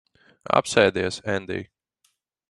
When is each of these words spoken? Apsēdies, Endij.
Apsēdies, 0.59 1.19
Endij. 1.33 1.69